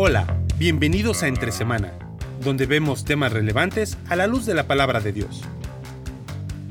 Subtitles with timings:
[0.00, 0.28] Hola,
[0.58, 1.92] bienvenidos a Entre Semana,
[2.44, 5.42] donde vemos temas relevantes a la luz de la palabra de Dios.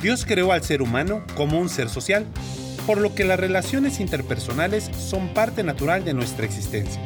[0.01, 2.25] Dios creó al ser humano como un ser social,
[2.85, 7.01] por lo que las relaciones interpersonales son parte natural de nuestra existencia.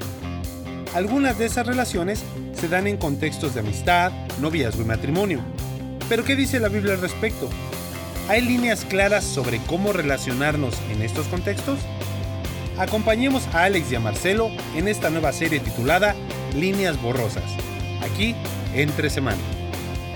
[0.93, 5.39] Algunas de esas relaciones se dan en contextos de amistad, noviazgo y matrimonio.
[6.07, 7.49] Pero ¿qué dice la Biblia al respecto?
[8.29, 11.79] ¿Hay líneas claras sobre cómo relacionarnos en estos contextos?
[12.81, 16.15] Acompañemos a Alex y a Marcelo en esta nueva serie titulada
[16.55, 17.43] Líneas Borrosas,
[18.01, 18.35] aquí
[18.73, 19.37] entre semana.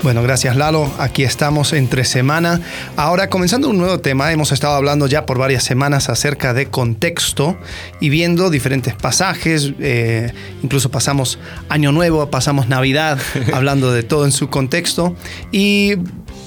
[0.01, 0.91] Bueno, gracias Lalo.
[0.97, 2.59] Aquí estamos entre semana.
[2.95, 7.55] Ahora, comenzando un nuevo tema, hemos estado hablando ya por varias semanas acerca de contexto
[7.99, 9.73] y viendo diferentes pasajes.
[9.79, 11.37] Eh, incluso pasamos
[11.69, 13.19] Año Nuevo, pasamos Navidad,
[13.53, 15.15] hablando de todo en su contexto.
[15.51, 15.97] Y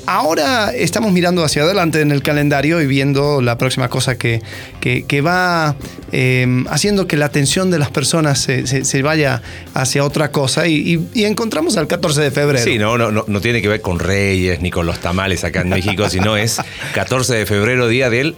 [0.09, 4.41] ahora estamos mirando hacia adelante en el calendario y viendo la próxima cosa que,
[4.81, 5.77] que, va
[6.13, 9.43] em, haciendo que la atención de las personas se, se, vaya
[9.75, 12.65] hacia otra cosa y, encontramos al 14 de febrero.
[12.65, 15.69] Sí, no, no, no, tiene que ver con reyes ni con los tamales acá en
[15.69, 16.59] México, sino es
[16.95, 18.35] 14 de febrero, día del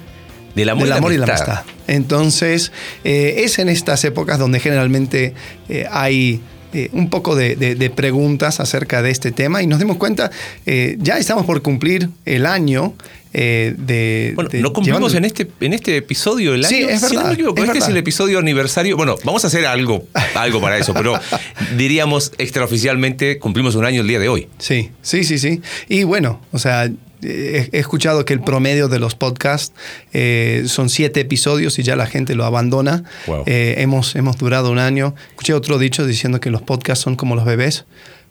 [0.56, 1.62] del amor, del amor y, la amistad.
[1.86, 2.72] Entonces,
[3.04, 5.34] eh, es en estas épocas donde generalmente
[5.68, 6.40] eh, hay
[6.72, 10.30] eh, un poco de, preguntas acerca de este tema y nos dimos cuenta,
[10.66, 12.94] eh, ya estamos por cumplir el año
[13.32, 14.32] eh, de...
[14.34, 16.76] Bueno, no cumplimos en, este, en este episodio el año.
[16.76, 17.36] Sí, es verdad.
[17.56, 18.96] este es el episodio aniversario.
[18.96, 20.04] Bueno, vamos a hacer algo,
[20.34, 21.14] algo para eso, pero
[21.76, 24.48] diríamos extraoficialmente cumplimos un año el día de hoy.
[24.58, 25.60] Sí, sí, sí, sí.
[25.88, 26.90] Y bueno, o sea,
[27.22, 29.72] he, escuchado que el promedio de los podcasts
[30.12, 33.04] eh, son siete episodios y ya la gente lo abandona.
[33.46, 35.14] Eh, hemos, hemos durado un año.
[35.30, 37.84] Escuché otro dicho diciendo que los podcasts son como los bebés,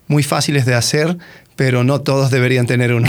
[0.06, 1.16] muy fáciles de hacer,
[1.56, 3.08] pero no todos deberían tener uno.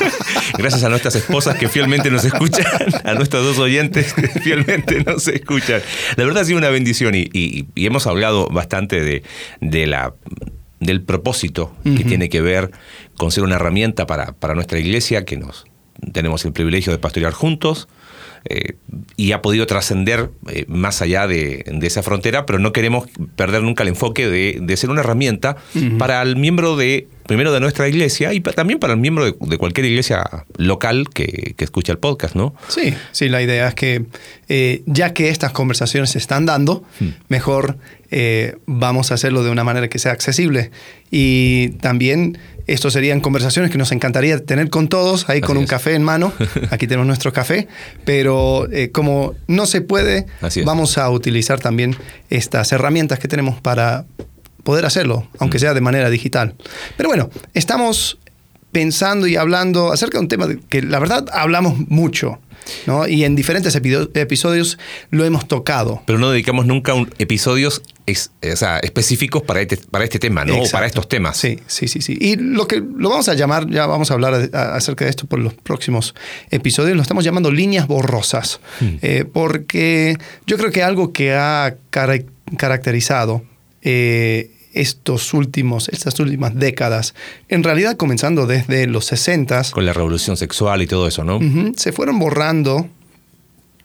[0.58, 2.66] Gracias a nuestras esposas que fielmente nos escuchan,
[3.04, 5.80] a nuestros dos oyentes que fielmente nos escuchan.
[6.16, 9.22] La verdad ha sido una bendición y, hemos hablado bastante de,
[9.60, 10.14] de la
[10.80, 12.70] del propósito que tiene que ver
[13.16, 15.66] con ser una herramienta para, para nuestra iglesia, que nos
[16.12, 17.88] tenemos el privilegio de pastorear juntos,
[18.46, 18.74] eh,
[19.16, 23.84] y ha podido trascender eh, más allá de, esa frontera, pero no queremos perder nunca
[23.84, 25.56] el enfoque de, ser una herramienta
[25.98, 29.86] para el miembro de, primero de nuestra iglesia y también para el miembro de, cualquier
[29.86, 32.54] iglesia local que, escucha el podcast, ¿no?
[32.68, 34.04] Sí, sí, la idea es que
[34.50, 37.08] eh, ya que estas conversaciones se están dando, hmm.
[37.28, 37.78] mejor
[38.66, 40.70] vamos a hacerlo de una manera que sea accesible.
[41.10, 45.94] Y también estos serían conversaciones que nos encantaría tener con todos, ahí con un café
[45.94, 46.32] en mano.
[46.70, 47.68] Aquí tenemos nuestro café,
[48.04, 50.26] pero eh, como no se puede,
[50.64, 51.96] vamos a utilizar también
[52.30, 54.06] estas herramientas que tenemos para
[54.62, 55.60] poder hacerlo, aunque mm.
[55.60, 56.54] sea de manera digital.
[56.96, 58.18] Pero bueno, estamos
[58.72, 62.40] pensando y hablando acerca de un tema que la verdad hablamos mucho.
[63.08, 64.78] Y en diferentes episodios
[65.10, 66.02] lo hemos tocado.
[66.06, 70.60] Pero no dedicamos nunca un, episodios específicos para este, para este tema, ¿no?
[70.60, 71.36] O para estos temas.
[71.36, 72.16] Sí, sí, sí, sí.
[72.20, 75.38] Y lo que lo vamos a llamar, ya vamos a hablar acerca de esto por
[75.38, 76.14] los próximos
[76.50, 78.60] episodios, lo estamos llamando líneas borrosas.
[78.80, 78.96] Hmm.
[79.02, 83.42] Eh, porque yo creo que algo que ha caracterizado
[83.82, 87.14] eh, estos últimos, estas últimas décadas,
[87.48, 91.40] en realidad comenzando desde los 60 Con la revolución sexual y todo eso, ¿no?
[91.76, 92.88] se fueron borrando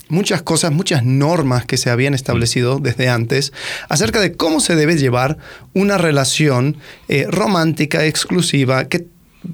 [0.10, 3.54] muchas cosas, muchas normas que se habían establecido desde antes
[3.88, 5.38] acerca de cómo se debe llevar
[5.74, 9.06] una relación eh, romántica, exclusiva, que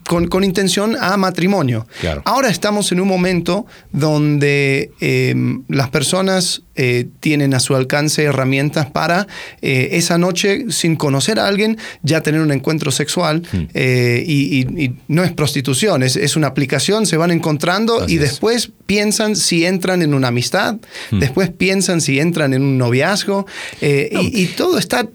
[0.08, 1.88] con, intención a matrimonio.
[2.26, 8.88] Ahora estamos en un momento donde em, las personas eh, tienen a su alcance herramientas
[8.90, 9.28] para
[9.62, 13.44] eh, esa noche, sin conocer a alguien, ya tener un encuentro sexual.
[13.52, 13.64] Hmm.
[13.74, 14.66] Eh, y,
[15.08, 20.14] no es prostitución, es, una aplicación, se van encontrando y después piensan si entran en
[20.14, 20.76] una amistad,
[21.12, 21.20] hmm.
[21.20, 23.46] después piensan si entran en un noviazgo,
[23.82, 25.08] y, todo está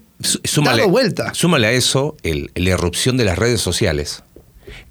[0.43, 1.33] súmale, dado vuelta.
[1.33, 4.23] Súmale a eso la irrupción de las redes sociales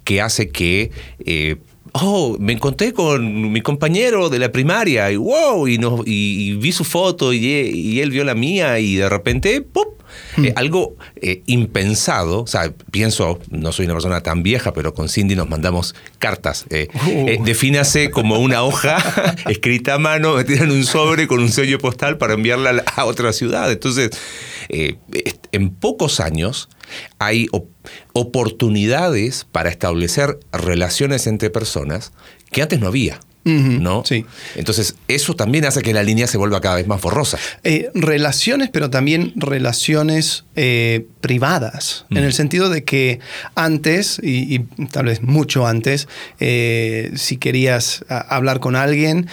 [0.03, 0.91] que hace que...
[1.25, 1.57] Eh,
[1.93, 6.71] oh, me encontré con mi compañero de la primaria y wow, y, no, y, vi
[6.71, 9.99] su foto y, él vio la mía y de repente, ¡pop!
[10.35, 10.45] Hmm.
[10.45, 15.07] Eh, algo eh, impensado, o sea, pienso, no soy una persona tan vieja, pero con
[15.07, 16.65] Cindy nos mandamos cartas.
[16.69, 17.43] Uh.
[17.43, 18.97] defínase como una hoja
[19.49, 23.31] escrita a mano, metida en un sobre con un sello postal para enviarla a otra
[23.31, 23.71] ciudad.
[23.71, 24.11] Entonces,
[24.69, 26.69] en pocos años,
[27.19, 27.47] hay
[28.13, 32.11] oportunidades para establecer relaciones entre personas
[32.51, 33.19] que antes no había.
[33.43, 34.03] ¿No?
[34.05, 34.23] Sí.
[34.55, 37.39] Entonces, eso también hace que la línea se vuelva cada vez más borrosa.
[37.63, 43.19] Eh, relaciones, pero también relaciones eh, privadas, en el sentido de que
[43.55, 44.59] antes, y,
[44.91, 46.07] tal vez mucho antes,
[46.39, 49.27] eh, si querías hablar con alguien,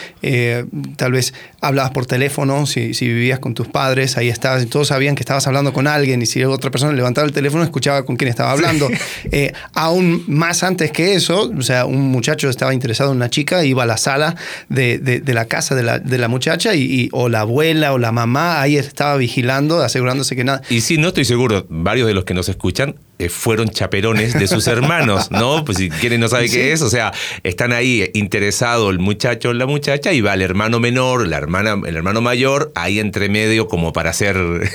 [0.97, 4.89] tal vez hablabas por teléfono, si, si, vivías con tus padres, ahí estabas, y todos
[4.89, 8.17] sabían que estabas hablando con alguien, y si otra persona levantaba el teléfono, escuchaba con
[8.17, 8.89] quién estaba hablando.
[9.31, 13.65] Eh, aún más antes que eso, o sea, un muchacho estaba interesado en una chica,
[13.65, 14.37] iba a la sala
[14.69, 18.13] de, de, la casa de la, de la muchacha, y, o la abuela o la
[18.13, 20.63] mamá ahí estaba vigilando, asegurándose que nada.
[20.71, 24.47] Y sí, no estoy seguro, varios de los que nos escuchan eh, fueron chaperones de
[24.47, 25.65] sus hermanos, ¿no?
[25.69, 27.13] Pues si quieren no sabe qué es, o sea,
[27.43, 31.77] están ahí interesado el muchacho o la muchacha y va el hermano menor, la hermana,
[31.87, 34.37] el hermano mayor, ahí entre medio como para hacer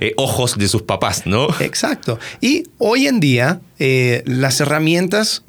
[0.00, 1.48] eh, ojos de sus papás, ¿no?
[1.60, 2.18] Exacto.
[2.40, 5.42] Y hoy en día eh, las herramientas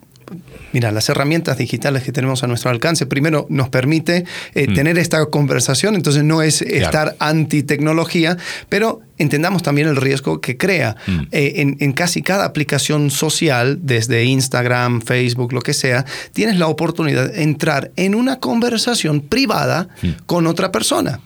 [0.73, 4.73] Mira, las herramientas digitales que tenemos a nuestro alcance, primero nos permite eh, mm.
[4.73, 8.37] tener esta conversación, entonces no es estar anti-tecnología,
[8.69, 10.95] pero entendamos también el riesgo que crea.
[11.07, 11.19] Mm.
[11.31, 17.31] Eh, en, casi cada aplicación social, desde Instagram, Facebook, lo que sea, tienes la oportunidad
[17.31, 20.09] de entrar en una conversación privada mm.
[20.25, 21.19] con otra persona.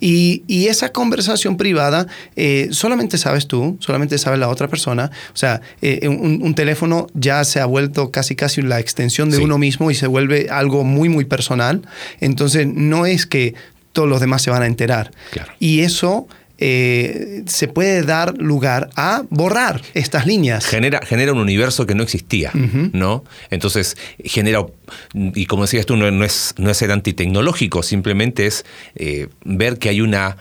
[0.00, 2.06] Y, esa conversación privada
[2.36, 5.10] eh, solamente sabes tú, solamente sabe la otra persona.
[5.34, 9.58] O sea, eh, un, teléfono ya se ha vuelto casi casi la extensión de uno
[9.58, 11.82] mismo y se vuelve algo muy, muy personal.
[12.20, 13.54] Entonces, no es que
[13.92, 15.10] todos los demás se van a enterar.
[15.58, 16.28] Y eso
[16.60, 20.66] eh, se puede dar lugar a borrar estas líneas.
[20.66, 22.52] Genera, genera un universo que no existía,
[22.92, 23.24] ¿no?
[23.50, 24.64] Entonces, genera,
[25.14, 29.88] y como decías tú, no, es, no es ser antitecnológico, simplemente es eh, ver que
[29.88, 30.36] hay una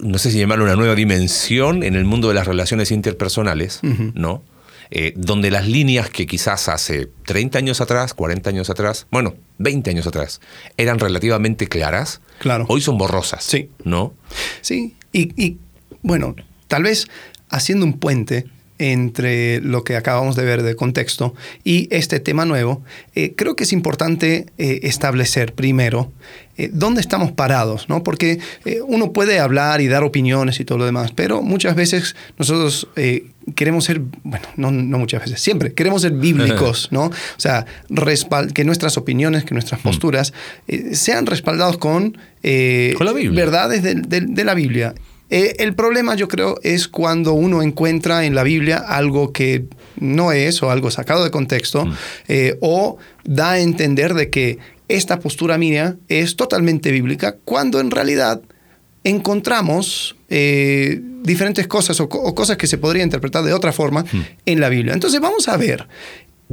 [0.00, 3.80] no sé si llamarlo una nueva dimensión en el mundo de las relaciones interpersonales,
[4.14, 4.42] ¿no?
[4.94, 9.88] Eh, donde las líneas que quizás hace 30 años atrás, 40 años atrás, bueno, 20
[9.88, 10.42] años atrás,
[10.76, 12.66] eran relativamente claras, claro.
[12.68, 13.42] hoy son borrosas.
[13.42, 13.70] Sí.
[13.84, 14.12] ¿No?
[14.60, 15.56] Sí, y,
[16.02, 16.36] bueno,
[16.68, 17.06] tal vez
[17.48, 18.44] haciendo un puente
[18.78, 21.34] entre lo que acabamos de ver de contexto
[21.64, 22.82] y este tema nuevo,
[23.14, 26.12] eh, creo que es importante eh, establecer primero
[26.58, 28.02] eh, dónde estamos parados, ¿no?
[28.02, 28.40] Porque
[28.86, 32.88] uno puede hablar y dar opiniones y todo lo demás, pero muchas veces nosotros
[33.52, 37.04] queremos ser, bueno, no, no, muchas veces, siempre queremos ser bíblicos, ¿no?
[37.06, 37.66] O sea,
[38.54, 39.84] que nuestras opiniones, que nuestras mm.
[39.84, 40.32] posturas
[40.92, 44.94] sean respaldados con, verdades de la Biblia.
[45.34, 49.64] Eh, el problema yo creo es cuando uno encuentra en la Biblia algo que
[49.98, 51.94] no es o algo sacado de contexto mm.
[52.28, 54.58] eh, o da a entender de que
[54.88, 58.42] esta postura mía es totalmente bíblica cuando en realidad
[59.04, 64.20] encontramos eh, diferentes cosas o, cosas que se podría interpretar de otra forma mm.
[64.46, 64.94] en la Biblia.
[64.94, 65.88] Entonces vamos a ver,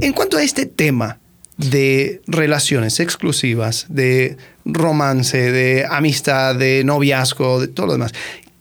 [0.00, 1.18] en cuanto a este tema
[1.56, 8.12] de relaciones exclusivas, de romance, de amistad, de noviazgo, de todo lo demás,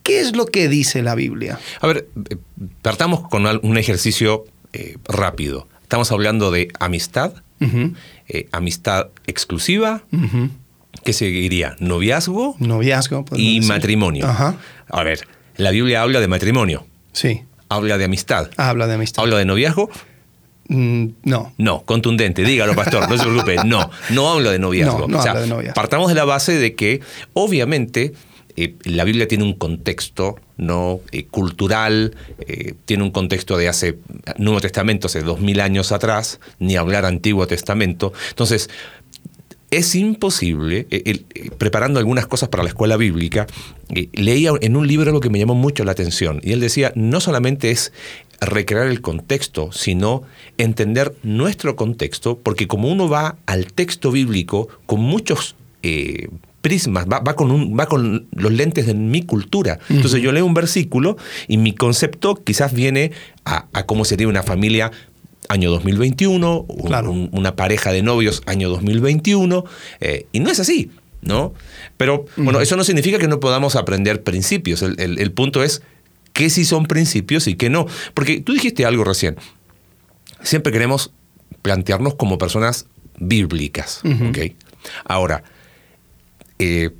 [0.09, 1.59] ¿Qué es lo que dice la Biblia?
[1.81, 2.37] A ver, eh,
[2.81, 5.67] partamos con un ejercicio eh, rápido.
[5.83, 7.33] Estamos hablando de amistad,
[8.27, 10.01] eh, amistad exclusiva,
[11.09, 11.75] ¿qué seguiría?
[11.79, 12.55] Noviazgo.
[12.59, 13.25] Noviazgo.
[13.35, 14.27] Y matrimonio.
[14.27, 15.27] A ver,
[15.57, 16.85] la Biblia habla de matrimonio.
[17.13, 17.45] Sí.
[17.67, 18.51] Habla de amistad.
[18.57, 19.23] Habla de amistad.
[19.23, 19.89] Habla de noviazgo.
[20.67, 21.51] Mm, no.
[21.57, 23.55] No, contundente, dígalo, pastor, no se preocupe.
[23.65, 25.07] No, no habla de noviazgo.
[25.07, 25.73] No, no habla de noviazgo.
[25.73, 27.01] Partamos de la base de que,
[27.33, 28.13] obviamente,
[28.55, 30.99] eh, la Biblia tiene un contexto ¿no?
[31.13, 33.97] Eh, cultural, eh, tiene un contexto de hace
[34.37, 38.11] Nuevo Testamento, hace dos mil años atrás, ni hablar Antiguo Testamento.
[38.29, 38.69] Entonces,
[39.71, 40.87] es imposible,
[41.57, 43.47] preparando algunas cosas para la escuela bíblica,
[44.13, 47.19] leía en un libro lo que me llamó mucho la atención, y él decía, no
[47.19, 47.91] solamente es
[48.41, 50.23] recrear el contexto, sino
[50.57, 55.55] entender nuestro contexto, porque como uno va al texto bíblico con muchos
[56.61, 59.79] prismas, va, con un, va con los lentes de mi cultura.
[59.89, 63.11] Entonces yo leo un versículo y mi concepto quizás viene
[63.45, 64.91] a, cómo sería una familia
[65.49, 66.65] año 2021,
[67.31, 69.65] una pareja de novios año 2021,
[69.99, 70.91] eh, y no es así,
[71.21, 71.53] ¿no?
[71.97, 74.81] Pero bueno, eso no significa que no podamos aprender principios.
[74.83, 75.81] El, punto es
[76.33, 77.87] qué sí son principios y qué no.
[78.13, 79.35] Porque tú dijiste algo recién.
[80.43, 81.11] Siempre queremos
[81.61, 82.85] plantearnos como personas
[83.19, 84.01] bíblicas,
[85.03, 85.43] Ahora,
[86.57, 86.91] eh,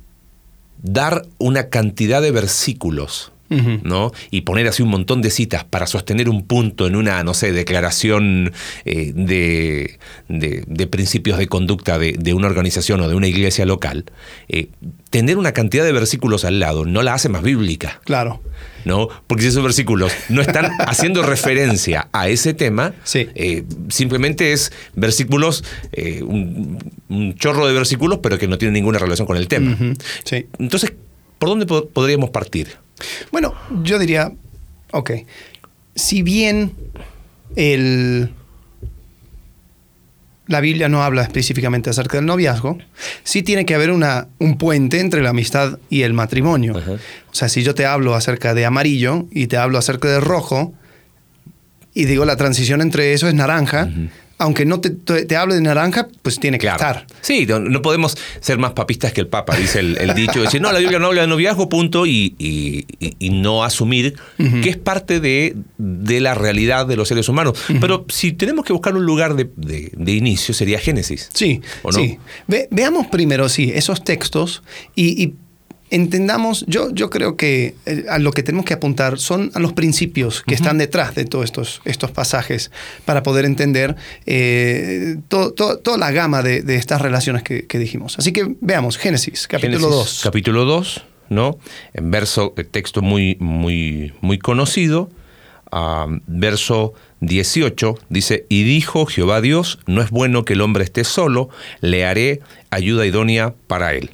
[0.82, 4.12] dar una cantidad de versículos ¿no?
[4.30, 7.52] Y poner así un montón de citas para sostener un punto en una, no sé,
[7.52, 8.52] declaración
[8.84, 14.04] eh, de, de, principios de conducta de, una organización o de una iglesia local,
[14.48, 14.68] eh,
[15.10, 18.00] tener una cantidad de versículos al lado no la hace más bíblica.
[18.04, 18.40] Claro.
[18.84, 19.08] ¿no?
[19.26, 25.64] Porque si esos versículos no están haciendo referencia a ese tema, eh, simplemente es versículos,
[26.22, 26.78] un,
[27.34, 29.76] chorro de versículos, pero que no tienen ninguna relación con el tema.
[30.58, 30.92] Entonces,
[31.40, 32.76] ¿por dónde podríamos partir?
[33.32, 34.32] Bueno, yo diría,
[34.92, 35.10] ok,
[35.96, 36.74] si bien
[37.56, 38.30] el,
[40.46, 42.78] la Biblia no habla específicamente acerca del noviazgo,
[43.24, 46.74] sí tiene que haber una, un puente entre la amistad y el matrimonio.
[46.76, 50.74] O sea, si yo te hablo acerca de amarillo y te hablo acerca de rojo,
[51.94, 53.88] y digo la transición entre eso es naranja,
[54.40, 57.06] aunque no te, te, hable de naranja, pues tiene que estar.
[57.20, 60.40] Sí, no, podemos ser más papistas que el Papa, dice el, dicho.
[60.40, 62.86] Decir, no, la Biblia no habla de noviazgo, punto, y,
[63.20, 64.16] no asumir
[64.62, 67.58] que es parte de, la realidad de los seres humanos.
[67.80, 71.28] Pero si tenemos que buscar un lugar de, inicio, sería Génesis.
[71.34, 72.18] Sí, sí.
[72.70, 74.62] veamos primero, sí, esos textos
[74.96, 75.34] y
[75.90, 79.72] entendamos, yo, yo creo que eh, a lo que tenemos que apuntar son a los
[79.72, 82.70] principios que están detrás de todos estos, estos pasajes
[83.04, 88.18] para poder entender eh, toda la gama de, estas relaciones que, dijimos.
[88.18, 90.20] Así que veamos, Génesis, capítulo 2.
[90.22, 91.58] Capítulo 2, ¿no?
[91.94, 95.10] En verso, eh, texto muy, muy, muy conocido,
[96.26, 101.48] verso 18, dice, y dijo Jehová Dios, no es bueno que el hombre esté solo,
[101.80, 104.10] le haré ayuda idónea para él.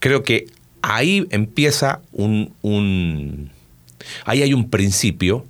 [0.00, 0.46] Creo que
[0.84, 3.50] ahí empieza un,
[4.24, 5.46] Ahí hay un principio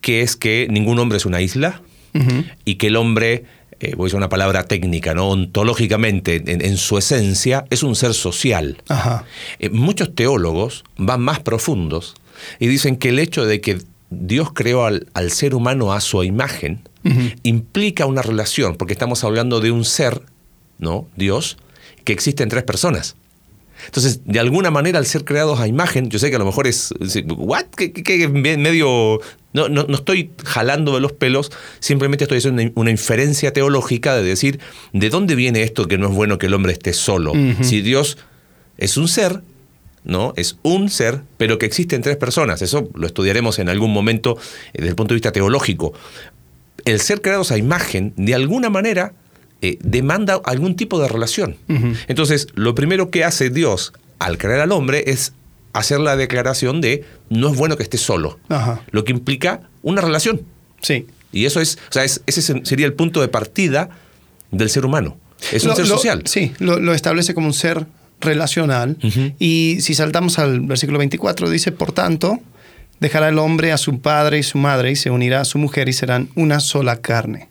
[0.00, 1.82] que es que ningún hombre es una isla
[2.64, 3.44] y que el hombre,
[3.80, 5.28] eh, voy a usar una palabra técnica, ¿no?
[5.28, 8.82] ontológicamente, en, su esencia, es un ser social.
[9.58, 12.14] Eh, muchos teólogos van más profundos
[12.58, 13.78] y dicen que el hecho de que
[14.10, 16.80] Dios creó al, ser humano a su imagen
[17.42, 20.22] implica una relación, porque estamos hablando de un ser,
[20.78, 21.08] ¿no?
[21.16, 21.56] Dios,
[22.04, 23.16] que existe en tres personas.
[23.86, 26.66] Entonces, de alguna manera, al ser creados a imagen, yo sé que a lo mejor
[26.66, 26.92] es,
[27.36, 27.66] ¿what?
[27.76, 29.20] ¿Qué, medio...
[29.54, 34.60] No, no, estoy jalando de los pelos, simplemente estoy haciendo una, inferencia teológica de decir,
[34.94, 37.34] ¿de dónde viene esto que no es bueno que el hombre esté solo?
[37.60, 38.16] Si Dios
[38.78, 39.42] es un ser,
[40.04, 40.32] ¿no?
[40.36, 42.62] Es un ser, pero que existe en tres personas.
[42.62, 44.38] Eso lo estudiaremos en algún momento
[44.72, 45.92] eh, desde el punto de vista teológico.
[46.84, 49.12] El ser creados a imagen, de alguna manera,
[49.64, 51.56] eh, demanda algún tipo de relación.
[52.08, 55.34] Entonces, lo primero que hace Dios al crear al hombre es
[55.72, 58.40] hacer la declaración de no es bueno que esté solo,
[58.90, 60.42] lo que implica una relación.
[60.80, 61.06] Sí.
[61.30, 63.88] Y eso es, o sea, ese sería el punto de partida
[64.50, 65.16] del ser humano.
[65.52, 66.22] Es un ser social.
[66.26, 67.86] Sí, lo, establece como un ser
[68.20, 68.96] relacional.
[69.38, 72.40] Y si saltamos al versículo 24, dice, por tanto,
[72.98, 75.88] dejará el hombre a su padre y su madre y se unirá a su mujer
[75.88, 77.48] y serán una sola carne.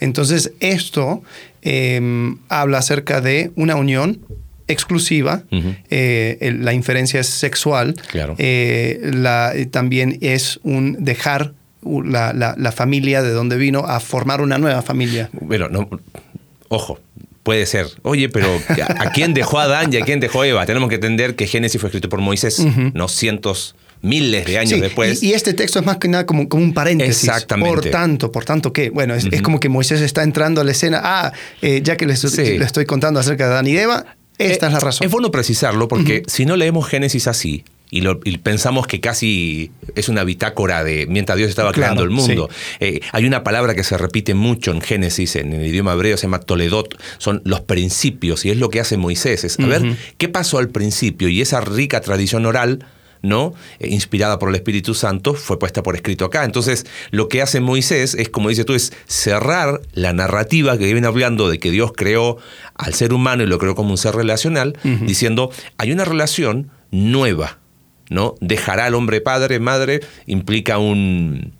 [0.00, 1.22] Entonces, esto
[1.62, 4.20] em, habla acerca de una unión
[4.68, 5.42] exclusiva,
[5.90, 7.94] eh, la inferencia es sexual,
[8.38, 15.28] eh, también es un dejar la, familia de donde vino a formar una nueva familia.
[15.32, 15.88] Bueno, no,
[16.68, 17.00] ojo,
[17.42, 17.86] puede ser.
[18.02, 18.48] Oye, pero
[18.98, 20.64] ¿a quién dejó Adán y a quién dejó Eva?
[20.66, 25.22] Tenemos que entender que Génesis fue escrito por Moisés, no cientos miles de años después.
[25.22, 27.24] Y, este texto es más que nada como, como un paréntesis.
[27.24, 27.70] Exactamente.
[27.70, 31.00] Por tanto, por tanto que, bueno, es, como que Moisés está entrando a la escena,
[31.02, 34.80] ah, eh, ya que le estoy contando acerca de Adán y Eva, esta es la
[34.80, 35.04] razón.
[35.04, 40.08] Es bueno precisarlo porque si no leemos Génesis así, y, lo, pensamos que casi es
[40.08, 42.48] una bitácora de mientras Dios estaba creando el mundo.
[42.78, 46.22] Eh, hay una palabra que se repite mucho en Génesis, en el idioma hebreo, se
[46.22, 49.82] llama toledot, son los principios, y es lo que hace Moisés, es a ver
[50.18, 52.86] qué pasó al principio, y esa rica tradición oral
[53.22, 53.54] ¿no?
[53.78, 56.44] Eh, inspirada por el Espíritu Santo, fue puesta por escrito acá.
[56.44, 61.06] Entonces, lo que hace Moisés es, como dices tú, es cerrar la narrativa que viene
[61.06, 62.38] hablando de que Dios creó
[62.74, 67.58] al ser humano y lo creó como un ser relacional, diciendo, hay una relación nueva.
[68.08, 68.34] ¿no?
[68.40, 71.52] Dejará al hombre padre, madre, implica un,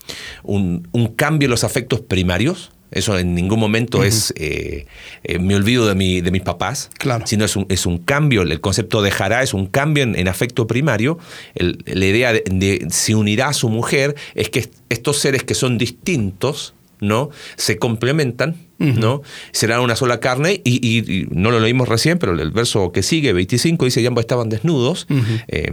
[0.42, 4.86] un, un cambio en los afectos primarios, eso en ningún momento es eh,
[5.24, 7.26] eh, me olvido de, mi, de mis papás, claro.
[7.26, 8.42] sino es un, es un cambio.
[8.42, 11.18] El concepto de dejará es un cambio en, afecto primario.
[11.56, 15.78] la idea de, de, se unirá a su mujer es que estos seres que son
[15.78, 17.30] distintos ¿no?
[17.56, 18.56] se complementan.
[18.78, 19.20] ¿no?
[19.52, 23.84] Serán una sola carne y, no lo leímos recién, pero el verso que sigue, 25,
[23.84, 25.06] dice, ya ambos estaban desnudos
[25.48, 25.70] eh,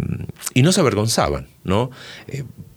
[0.53, 1.47] y no se avergonzaban.
[1.63, 1.89] ¿no?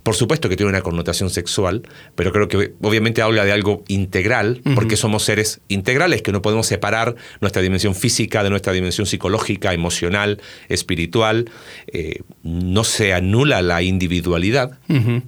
[0.02, 1.82] Por supuesto que tiene una connotación sexual,
[2.14, 6.66] pero creo que obviamente habla de algo integral, porque somos seres integrales, que no podemos
[6.66, 11.50] separar nuestra dimensión física de nuestra dimensión psicológica, emocional, espiritual.
[11.88, 14.78] Eh, no se anula la individualidad,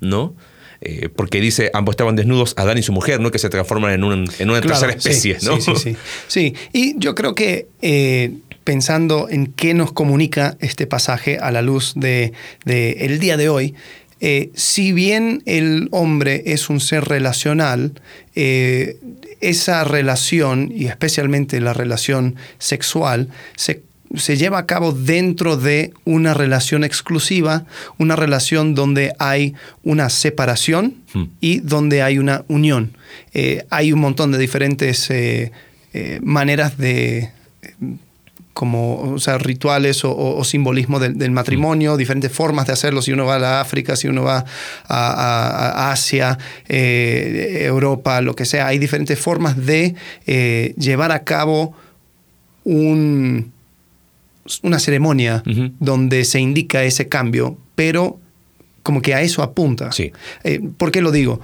[0.00, 0.34] ¿no?
[0.84, 3.30] Eh, porque dice, ambos estaban desnudos, Adán y su mujer, ¿no?
[3.30, 7.68] Que se transforman en, una tercera especie, sí, Sí, sí, sí, y yo creo que
[7.82, 8.32] eh,
[8.64, 12.32] pensando en qué nos comunica este pasaje a la luz del
[12.64, 13.74] de, el día de hoy,
[14.24, 17.92] eh, si bien el hombre es un ser relacional,
[18.36, 18.96] eh,
[19.40, 23.82] esa relación, y especialmente la relación sexual, se,
[24.36, 27.66] lleva a cabo dentro de una relación exclusiva,
[27.98, 31.24] una relación donde hay una separación hmm.
[31.40, 32.96] y donde hay una unión.
[33.34, 35.50] Eh, hay un montón de diferentes eh,
[36.22, 37.30] maneras de
[38.52, 43.36] como o sea, rituales o, simbolismo del, matrimonio, diferentes formas de hacerlo, si uno va
[43.36, 44.44] a la África, si uno va
[44.88, 49.94] a, Asia, eh, Europa, lo que sea, hay diferentes formas de
[50.26, 51.74] eh, llevar a cabo
[52.64, 53.52] un,
[54.62, 55.42] una ceremonia
[55.80, 58.18] donde se indica ese cambio, pero
[58.82, 59.92] como que a eso apunta.
[59.92, 60.12] Sí.
[60.44, 61.40] Eh, ¿Por qué lo digo?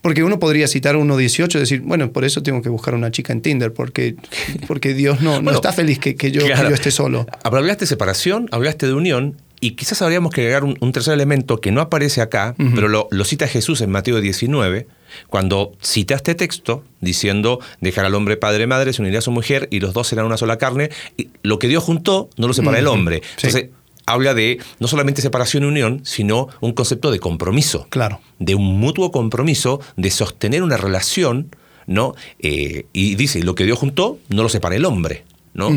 [0.00, 3.32] Porque uno podría citar 1.18 y decir, bueno, por eso tengo que buscar una chica
[3.32, 4.16] en Tinder, porque,
[4.66, 7.26] porque Dios no, no está feliz que, que, yo, yo, esté solo.
[7.42, 11.72] Hablaste de separación, hablaste de unión, y quizás habríamos que agregar un, tercer elemento que
[11.72, 14.86] no aparece acá, pero lo, lo, cita Jesús en Mateo 19,
[15.28, 19.32] cuando cita este texto diciendo, dejar al hombre padre y madre, se unirá a su
[19.32, 22.54] mujer y los dos serán una sola carne, y lo que Dios juntó no lo
[22.54, 23.22] separa el hombre.
[23.36, 23.70] Entonces,
[24.12, 27.86] habla de no solamente separación y unión, sino un concepto de compromiso.
[27.90, 28.20] Claro.
[28.38, 31.54] De un mutuo compromiso de sostener una relación,
[31.86, 32.14] ¿no?
[32.38, 35.24] Eh, y dice, lo que Dios juntó, no lo separa el hombre,
[35.54, 35.70] ¿no?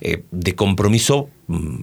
[0.00, 1.82] Eh, de compromiso mm,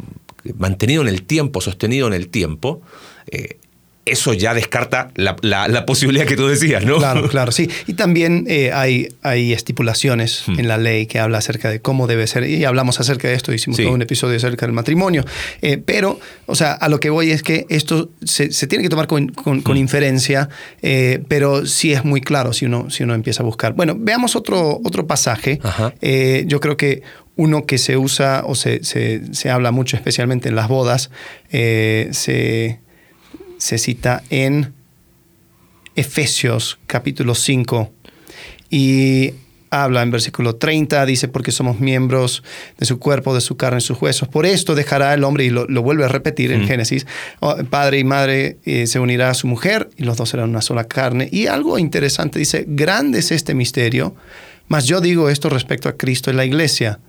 [0.58, 2.82] mantenido en el tiempo, sostenido en el tiempo.
[3.28, 3.58] Eh,
[4.06, 6.98] eso ya descarta la, posibilidad que tú decías, ¿no?
[6.98, 7.70] Claro, claro, sí.
[7.86, 10.60] Y también eh, hay, hay estipulaciones hmm.
[10.60, 13.54] en la ley que habla acerca de cómo debe ser, y hablamos acerca de esto,
[13.54, 15.24] hicimos todo un episodio acerca del matrimonio,
[15.62, 19.08] eh, pero, o sea, a lo que voy es que esto se, tiene que tomar
[19.08, 19.76] con, hmm.
[19.76, 20.50] inferencia,
[20.82, 23.74] eh, pero sí es muy claro si uno, si uno empieza a buscar.
[23.74, 25.60] Bueno, veamos otro, otro pasaje.
[26.46, 27.04] yo creo que
[27.36, 31.12] uno que se usa o se, se, se habla mucho, especialmente en las bodas,
[31.52, 32.80] se
[33.62, 34.74] se cita en
[35.96, 37.92] Efesios capítulo 5
[38.72, 39.34] y
[39.70, 42.42] habla en versículo 30, dice, porque somos miembros
[42.80, 44.28] de su cuerpo, de su carne, de sus huesos.
[44.28, 47.06] Por esto dejará el hombre, y lo, vuelve a repetir en Génesis,
[47.40, 50.62] oh, padre y madre eh, se unirá a su mujer y los dos serán una
[50.62, 51.30] sola carne.
[51.32, 54.16] Y algo interesante dice, grande es este misterio,
[54.70, 57.00] mas yo digo esto respecto a Cristo y la iglesia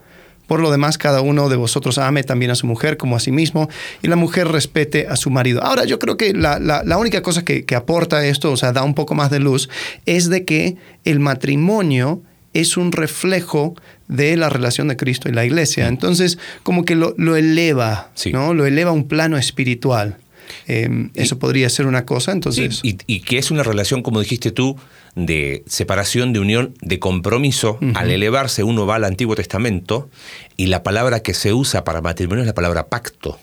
[0.52, 3.32] por lo demás, cada uno de vosotros ame también a su mujer como a sí
[3.32, 3.70] mismo
[4.02, 5.64] y la mujer respete a su marido.
[5.64, 9.14] Ahora, yo creo que la, única cosa que, aporta esto, o sea, da un poco
[9.14, 9.70] más de luz,
[10.04, 12.20] es de que el matrimonio
[12.52, 13.74] es un reflejo
[14.08, 15.88] de la relación de Cristo y la iglesia.
[15.88, 18.52] Entonces, como que lo, eleva, ¿no?
[18.52, 20.18] Lo eleva a un plano espiritual.
[20.66, 22.80] Em, eso podría ser una cosa, entonces...
[22.82, 24.76] y, que es una relación, como dijiste tú,
[25.14, 27.78] de separación, de unión, de compromiso.
[27.94, 30.08] Al elevarse uno va al Antiguo Testamento
[30.56, 33.38] y la palabra que se usa para matrimonio es la palabra pacto.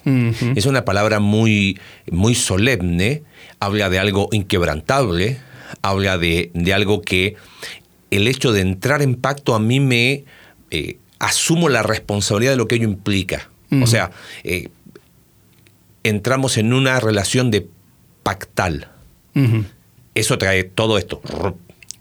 [0.55, 1.79] Es una palabra muy,
[2.12, 3.23] muy solemne,
[3.60, 5.38] habla de algo inquebrantable,
[5.82, 7.36] habla de, algo que
[8.12, 10.25] el hecho de entrar en pacto a mí me...
[10.71, 13.49] Eh, asumo la responsabilidad de lo que ello implica.
[13.84, 14.10] O sea,
[14.43, 14.69] eh,
[16.03, 17.67] entramos en una relación de
[18.23, 18.89] pactal.
[20.19, 21.21] Eso trae todo esto.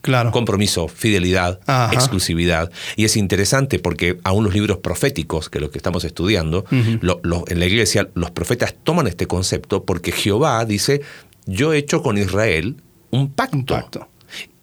[0.01, 0.31] Claro.
[0.31, 1.61] Compromiso, fidelidad,
[1.93, 2.71] exclusividad.
[2.97, 7.59] Y es interesante porque aún los libros proféticos, que es lo que estamos estudiando, en
[7.61, 11.03] la iglesia, los profetas toman este concepto porque Jehová dice,
[11.47, 12.77] yo he hecho con Israel
[13.11, 14.09] un pacto.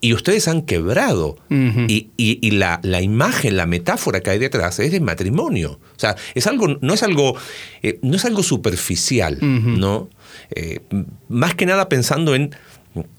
[0.01, 1.37] Y ustedes han quebrado.
[1.49, 5.79] Y, la, imagen, la metáfora que hay detrás es de matrimonio.
[5.95, 7.35] O sea, es algo, no es algo,
[7.81, 10.09] eh, no es algo superficial, ¿no?
[10.51, 10.81] Eh,
[11.27, 12.55] más que nada pensando en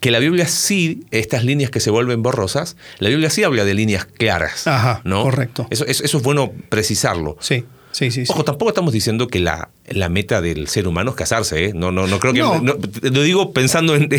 [0.01, 3.75] que la Biblia sí, estas líneas que se vuelven borrosas, la Biblia sí habla de
[3.75, 4.67] líneas claras.
[4.67, 5.23] Ajá, ¿no?
[5.23, 5.67] correcto.
[5.71, 7.37] Eso, eso, es bueno precisarlo.
[7.41, 7.65] Sí.
[7.93, 11.65] Sí, sí, Ojo, tampoco estamos diciendo que la, la, meta del ser humano es casarse,
[11.65, 11.73] ¿eh?
[11.75, 13.09] No, no, no creo que.
[13.09, 14.11] lo digo pensando en,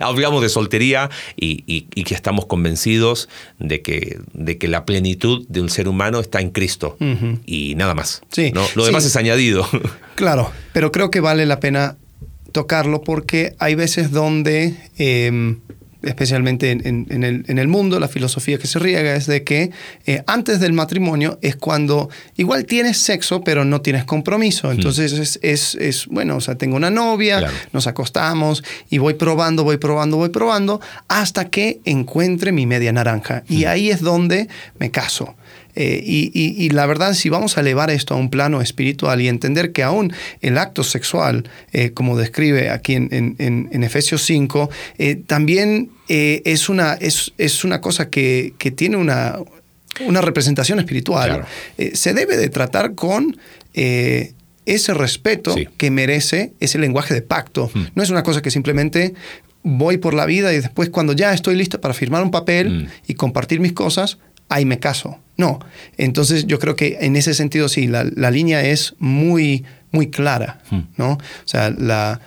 [0.00, 5.68] Hablamos de soltería y, que estamos convencidos de que, de que la plenitud de un
[5.68, 6.96] ser humano está en Cristo
[7.44, 8.22] y nada más.
[8.32, 8.52] Sí.
[8.54, 8.66] ¿no?
[8.74, 9.68] Lo demás es añadido.
[10.14, 11.96] Claro, pero creo que vale la pena
[12.52, 15.60] tocarlo porque hay veces donde, em,
[16.02, 19.70] especialmente en, el, mundo, la filosofía que se riega es de que
[20.06, 24.68] eh, antes del matrimonio es cuando igual tienes sexo, pero no tienes compromiso.
[24.68, 24.72] Hmm.
[24.72, 30.16] Entonces es, bueno, o sea, tengo una novia, nos acostamos y voy probando, voy probando,
[30.16, 33.44] voy probando, hasta que encuentre mi media naranja.
[33.48, 33.68] Y hmm.
[33.68, 35.34] ahí es donde me caso.
[35.74, 39.72] Eh, y, la verdad, si vamos a elevar esto a un plano espiritual y entender
[39.72, 46.68] que aún el acto sexual, eh, como describe aquí en, Efesios 5, eh, también es,
[46.68, 49.38] una, es, una cosa que, tiene una,
[50.06, 51.44] una representación espiritual.
[51.94, 53.36] se debe de tratar con
[54.66, 57.70] ese respeto que merece ese lenguaje de pacto.
[57.72, 57.86] Hmm.
[57.94, 59.14] No es una cosa que simplemente
[59.62, 62.88] voy por la vida y después cuando ya estoy listo para firmar un papel hmm.
[63.08, 64.18] y compartir mis cosas,
[64.50, 65.18] ahí me caso.
[65.38, 65.58] No.
[65.96, 70.80] Entonces yo creo que en ese sentido sí, la, línea es muy, muy clara, hmm.
[70.98, 71.12] ¿no?
[71.12, 72.20] O sea, la,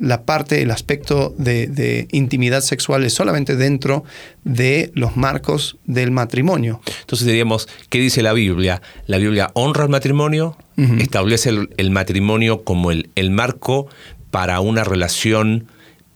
[0.00, 4.02] la parte, el aspecto de, de, intimidad sexual es solamente dentro
[4.44, 6.80] de los marcos del matrimonio.
[7.00, 8.80] Entonces diríamos, ¿qué dice la Biblia?
[9.06, 10.56] La Biblia honra el matrimonio,
[10.98, 13.88] establece el, el, matrimonio como el, el marco
[14.30, 15.66] para una relación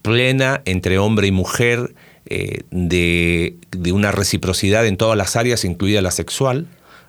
[0.00, 1.94] plena entre hombre y mujer,
[2.26, 6.66] eh, de, de, una reciprocidad en todas las áreas, incluida la sexual,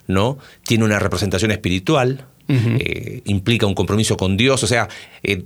[0.07, 0.37] ¿no?
[0.65, 2.77] Tiene una representación espiritual, uh -huh.
[2.79, 4.89] eh, implica un compromiso con Dios, o sea,
[5.23, 5.43] eh,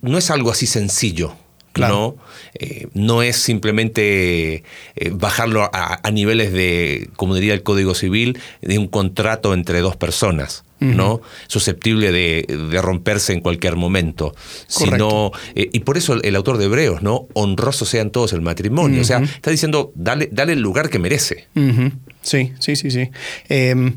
[0.00, 1.34] no es algo así sencillo.
[1.72, 1.94] Claro.
[1.94, 2.24] ¿no?
[2.54, 4.62] Eh, no es simplemente
[4.96, 9.80] eh, bajarlo a, a, niveles de, como diría el Código Civil, de un contrato entre
[9.80, 10.64] dos personas.
[10.80, 10.94] Uh -huh.
[10.96, 11.20] ¿no?
[11.46, 14.34] susceptible de, de, romperse en cualquier momento.
[14.66, 17.28] Sino, eh, y por eso el, el, autor de Hebreos, ¿no?
[17.34, 18.96] Honrosos sean todos el matrimonio.
[18.96, 19.02] Uh -huh.
[19.02, 21.46] O sea, está diciendo, dale, dale el lugar que merece.
[21.54, 21.92] Uh -huh.
[22.22, 23.10] Sí, sí, sí, sí.
[23.48, 23.92] Eh,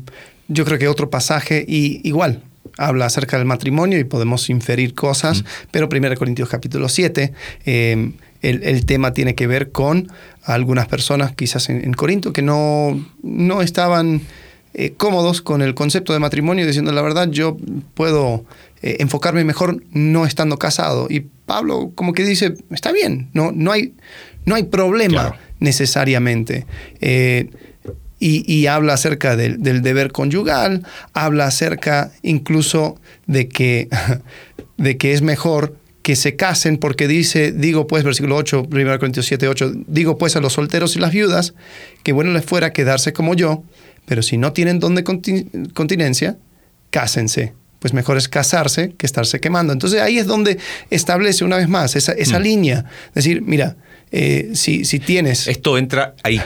[0.48, 2.42] yo creo que otro pasaje, y igual,
[2.76, 5.46] habla acerca del matrimonio y podemos inferir cosas, mm.
[5.70, 7.32] pero 1 Corintios capítulo 7,
[7.64, 8.12] eh,
[8.42, 10.08] el, el, tema tiene que ver con
[10.44, 14.22] algunas personas quizás en, en Corinto que no, no estaban
[14.78, 17.56] eh, cómodos con el concepto de matrimonio, diciendo la verdad, yo
[17.94, 18.44] puedo
[18.82, 21.06] eh, enfocarme mejor no estando casado.
[21.08, 23.94] Y Pablo como que dice, está bien, no, no, hay,
[24.44, 25.36] no hay problema claro.
[25.60, 26.66] necesariamente.
[27.00, 27.48] Eh,
[28.18, 33.88] y, y, habla acerca del, del, deber conyugal, habla acerca incluso de que,
[34.78, 35.76] de que es mejor
[36.06, 40.36] que se casen, porque dice, digo pues, versículo 8, 1 Corintios 7, 8, digo pues
[40.36, 41.54] a los solteros y las viudas,
[42.04, 43.64] que bueno les fuera quedarse como yo,
[44.06, 46.38] pero si no tienen don de continencia,
[46.90, 47.54] cásense.
[47.80, 49.72] Pues mejor es casarse que estarse quemando.
[49.72, 50.58] Entonces ahí es donde
[50.90, 52.42] establece una vez más esa, esa mm.
[52.42, 52.84] línea.
[53.14, 53.76] Decir, mira,
[54.18, 55.46] eh, si, si, tienes...
[55.46, 56.40] Esto entra ahí.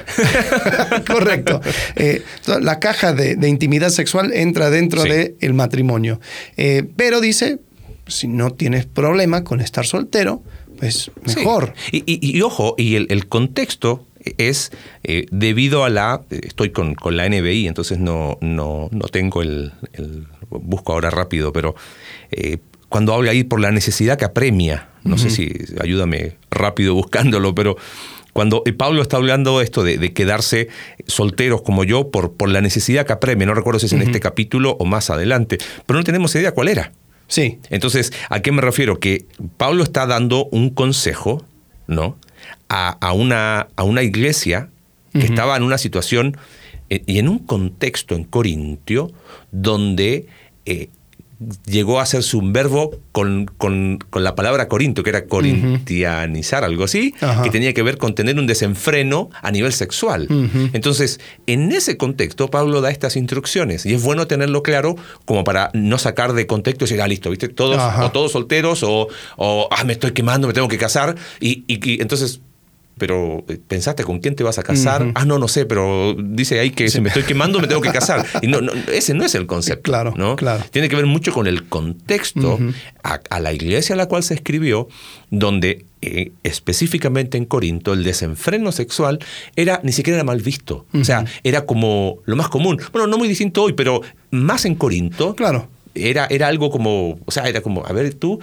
[1.07, 1.61] Correcto.
[1.95, 2.23] Eh,
[2.61, 5.09] la caja de, de, intimidad sexual entra dentro sí.
[5.09, 6.21] del matrimonio.
[6.57, 7.61] Eh, pero dice,
[8.09, 10.43] si no tienes problema con estar soltero,
[10.81, 11.75] pues mejor.
[11.91, 12.03] Sí.
[12.05, 14.05] Y, y, y, ojo, y el, el contexto
[14.37, 14.73] es
[15.05, 16.23] eh, debido a la.
[16.31, 21.53] Estoy con, con, la NBI, entonces no, no, no tengo el, el, Busco ahora rápido,
[21.53, 21.77] pero
[22.33, 22.59] eh,
[22.91, 25.23] cuando habla ahí por la necesidad que apremia, no uh -huh.
[25.23, 27.77] sé si ayúdame rápido buscándolo, pero
[28.35, 30.69] cuando eh, Pablo está hablando esto de, de, quedarse
[31.07, 34.03] solteros como yo por, por la necesidad que apremia, no recuerdo si es en uh
[34.03, 34.07] -huh.
[34.07, 36.93] este capítulo o más adelante, pero no tenemos idea cuál era.
[37.29, 37.59] Sí.
[37.71, 38.99] Entonces, ¿a qué me refiero?
[38.99, 39.25] Que
[39.57, 41.45] Pablo está dando un consejo,
[41.87, 42.17] ¿no?
[42.69, 44.69] A, a, una, a una iglesia
[45.13, 45.31] que uh -huh.
[45.31, 46.37] estaba en una situación
[46.89, 49.13] eh, y en un contexto en Corintio
[49.53, 50.27] donde
[50.67, 50.89] eh,
[51.65, 56.67] llegó a hacerse un verbo con, con, con, la palabra corinto, que era corintianizar, uh
[56.67, 56.69] -huh.
[56.69, 60.27] algo así, que tenía que ver con tener un desenfreno a nivel sexual.
[60.29, 60.71] Uh -huh.
[60.75, 65.71] Entonces, en ese contexto, Pablo da estas instrucciones y es bueno tenerlo claro como para
[65.73, 67.49] no sacar de contexto y decir, ah, listo, ¿viste?
[67.49, 71.17] Todos, o todos solteros o, o, ah, me estoy quemando, me tengo que casar.
[71.41, 72.41] Y, y, y entonces
[73.01, 75.03] pero eh, ¿pensaste con quién te vas a casar?
[75.03, 75.13] Uh -huh.
[75.15, 76.97] Ah, no, no sé, pero dice ahí que sí.
[76.97, 78.27] si me estoy quemando me tengo que casar.
[78.43, 79.83] Y no, no, ese no es el concepto.
[79.83, 80.37] Claro, ¿no?
[80.37, 80.63] claro.
[80.71, 82.75] Tiene que ver mucho con el contexto uh -huh.
[83.03, 84.87] a, a, la iglesia a la cual se escribió,
[85.31, 89.19] donde eh, específicamente en Corinto el desenfreno sexual
[89.57, 90.85] era ni siquiera era mal visto.
[90.93, 91.01] Uh -huh.
[91.01, 92.79] O sea, era como lo más común.
[92.93, 95.35] Bueno, no muy distinto hoy, pero más en Corinto.
[95.35, 95.69] Claro.
[95.95, 98.39] Era, era algo como, o sea, era como, a ver, tú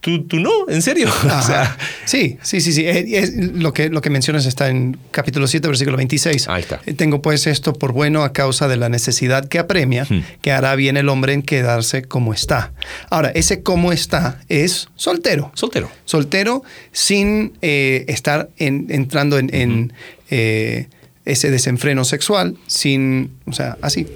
[0.00, 0.50] ¿Tú, ¿Tú, no?
[0.68, 1.08] ¿En serio?
[1.24, 2.86] O sea, sí, sí, sí, sí.
[2.86, 6.48] Es, lo, que, lo que mencionas está en capítulo 7, versículo 26.
[6.48, 6.80] Ahí está.
[6.86, 10.22] Eh, tengo pues esto por bueno a causa de la necesidad que apremia, hmm.
[10.40, 12.72] que hará bien el hombre en quedarse como está.
[13.10, 15.50] Ahora, ese como está es soltero.
[15.54, 15.90] Soltero.
[16.04, 19.92] Soltero sin eh, estar en, entrando en, en
[20.30, 20.86] eh,
[21.24, 24.06] ese desenfreno sexual, sin, o sea, así.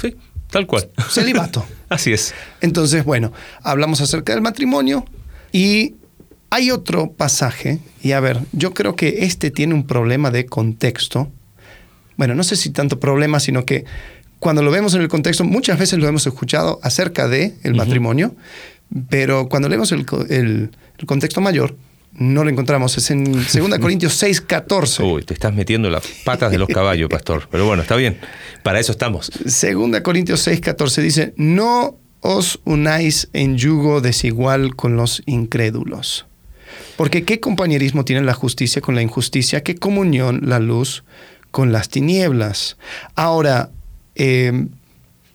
[0.00, 0.16] Sí,
[0.52, 0.88] tal cual.
[1.10, 1.66] Celibato.
[1.88, 2.34] Así es.
[2.60, 5.04] Entonces, bueno, hablamos acerca del matrimonio,
[5.52, 5.96] y
[6.50, 11.30] hay otro pasaje, y a ver, yo creo que este tiene un problema de contexto.
[12.16, 13.84] Bueno, no sé si tanto problema, sino que
[14.38, 17.72] cuando lo vemos en el contexto, muchas veces lo hemos escuchado acerca del de el
[17.72, 17.78] uh -huh.
[17.78, 18.34] matrimonio,
[19.08, 21.76] pero cuando leemos el, el, el, contexto mayor,
[22.14, 22.96] no lo encontramos.
[22.98, 25.02] Es en 2 Corintios 6, 14.
[25.02, 27.48] Uy, te estás metiendo las patas de los caballos, pastor.
[27.50, 28.18] Pero bueno, está bien.
[28.62, 29.30] Para eso estamos.
[29.44, 36.26] 2 Corintios 6, 14 dice, no os unáis en yugo desigual con los incrédulos.
[36.96, 39.62] Porque ¿qué compañerismo tiene la justicia con la injusticia?
[39.62, 41.04] ¿Qué comunión la luz
[41.50, 42.76] con las tinieblas?
[43.16, 43.70] Ahora,
[44.14, 44.66] eh,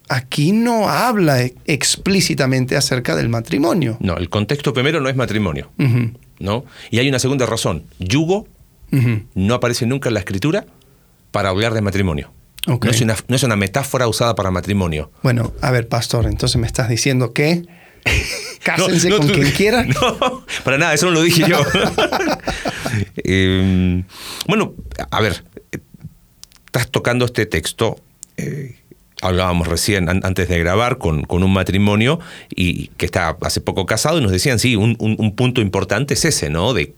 [0.08, 3.98] aquí no habla explícitamente acerca del matrimonio.
[4.00, 5.72] No, el contexto primero no es matrimonio.
[5.78, 6.14] Uh -huh.
[6.40, 6.66] ¿No?
[6.92, 7.84] Y hay una segunda razón.
[8.00, 8.48] Yugo
[8.92, 9.26] uh -huh.
[9.36, 10.66] no aparece nunca en la escritura
[11.32, 12.32] para hablar de matrimonio.
[12.68, 12.90] Okay.
[12.90, 15.12] No, es una, no, es una, metáfora usada para matrimonio.
[15.24, 17.66] Bueno, a ver, pastor, entonces me estás diciendo que...
[18.64, 19.90] cásense con quien quieran.
[20.02, 21.60] No, para nada, eso no lo dije yo.
[23.24, 24.04] Eh,
[24.48, 24.74] bueno,
[25.12, 25.44] a ver,
[26.66, 27.98] estás tocando este texto.
[28.38, 28.78] eh,
[29.22, 32.20] hablábamos recién, an- antes de grabar, con, con un matrimonio
[32.56, 36.14] y que está hace poco casado y nos decían, sí, un, un- un punto importante
[36.14, 36.74] es ese, ¿no?
[36.74, 36.94] De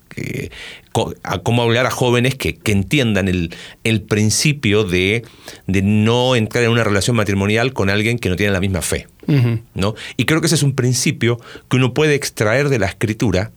[0.91, 5.23] co- a cómo hablar a jóvenes que, que entiendan el, el principio de,
[5.67, 9.07] de no entrar en una relación matrimonial con alguien que no tiene la misma fe.
[9.75, 9.93] ¿no?
[10.17, 13.51] Y creo que ese es un principio que uno puede extraer de la escritura,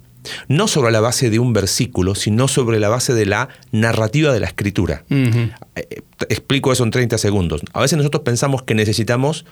[0.48, 4.40] no sobre la base de un versículo, sino sobre la base de la narrativa de
[4.40, 5.04] la escritura.
[5.10, 7.62] Eh, explico eso en 30 segundos.
[7.72, 9.44] A veces nosotros pensamos que necesitamos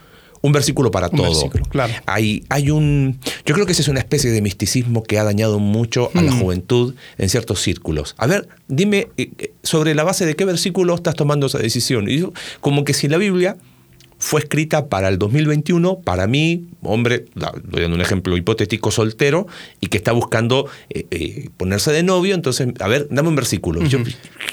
[0.43, 1.27] un versículo para Un todo.
[1.27, 1.93] versículo, claro.
[2.07, 3.19] Hay, hay un.
[3.45, 6.33] Yo creo que esa es una especie de misticismo que ha dañado mucho a la
[6.33, 8.15] juventud en ciertos círculos.
[8.17, 12.09] A ver, dime eh, eh, sobre la base de qué versículo estás tomando esa decisión.
[12.09, 13.59] Y yo, como que si la Biblia
[14.23, 19.47] fue escrita para el 2021, para mí, hombre, doy dando un ejemplo hipotético, soltero,
[19.81, 23.83] y que está buscando eh, eh, ponerse de novio, entonces, a ver, dame un versículo.
[23.83, 23.99] Yo,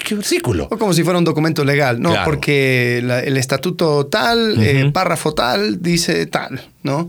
[0.06, 0.68] ¿qué versículo?
[0.70, 2.10] O como si fuera un documento legal, ¿no?
[2.10, 2.24] Claro.
[2.24, 4.92] Porque la- el estatuto tal, eh, Ujú.
[4.92, 7.08] párrafo tal, dice tal, ¿no?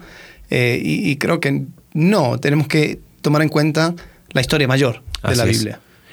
[0.52, 3.96] Y, y creo que no, tenemos que tomar en cuenta
[4.34, 5.58] la historia mayor de Así la es.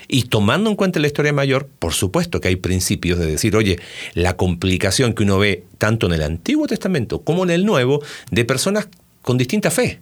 [0.08, 3.78] Y tomando en cuenta la historia mayor, por supuesto que hay principios de decir, oye,
[4.14, 8.44] la complicación que uno ve tanto en el Antiguo Testamento como en el Nuevo de
[8.44, 8.88] personas
[9.22, 9.98] con distinta fe.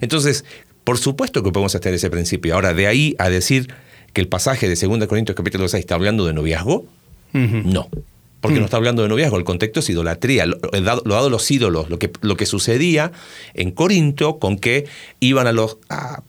[0.00, 0.44] Entonces,
[0.84, 2.54] por supuesto que podemos hacer ese principio.
[2.54, 3.68] Ahora, de ahí a decir
[4.12, 6.84] que el pasaje de 2 Corintios capítulo 6 está hablando de noviazgo,
[7.32, 7.88] no.
[8.40, 8.60] Porque Mm.
[8.60, 11.48] no está hablando de noviazgo, el contexto es idolatría, lo, lo dado, lo dado los
[11.50, 13.12] ídolos, lo que, lo que sucedía
[13.54, 14.86] en Corinto con que
[15.20, 15.78] iban a los.
[15.88, 16.22] a-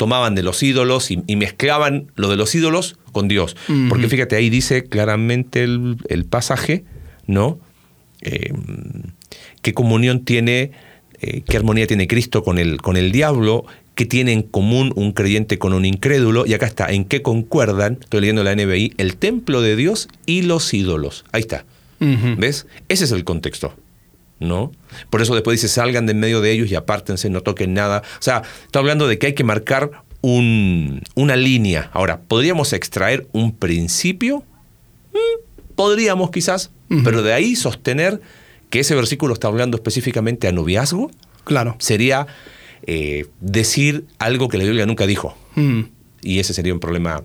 [0.00, 3.54] tomaban de los ídolos y, y mezclaban lo de los ídolos con Dios.
[3.90, 6.84] Porque fíjate, ahí dice claramente el, el pasaje,
[7.26, 7.58] ¿no?
[8.22, 8.50] Eh,
[9.60, 10.70] ¿Qué comunión tiene,
[11.20, 13.66] eh, qué armonía tiene Cristo con el, con el diablo?
[13.94, 16.46] ¿Qué tiene en común un creyente con un incrédulo?
[16.46, 17.98] Y acá está, ¿en qué concuerdan?
[18.00, 21.26] Estoy leyendo la NBI, el templo de Dios y los ídolos.
[21.30, 21.66] Ahí está.
[21.98, 22.66] ¿Ves?
[22.88, 23.74] Ese es el contexto.
[24.40, 24.72] ¿No?
[25.10, 28.02] Por eso después dice, salgan de en medio de ellos y apártense, no toquen nada.
[28.18, 29.90] O sea, está hablando de que hay que marcar
[30.22, 31.90] un- una línea.
[31.92, 34.42] Ahora, ¿podríamos extraer un principio?
[35.12, 36.70] Mm, podríamos quizás,
[37.04, 38.20] pero de ahí sostener
[38.70, 41.10] que ese versículo está hablando específicamente a noviazgo,
[41.44, 41.76] Claro.
[41.78, 42.26] sería
[42.86, 45.36] eh, decir algo que la Biblia nunca dijo.
[45.54, 45.82] Mm.
[46.22, 47.22] Y ese sería un problema